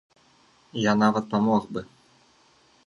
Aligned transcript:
Я 0.83 0.93
нават 1.03 1.25
памог 1.35 1.63
бы. 1.77 1.81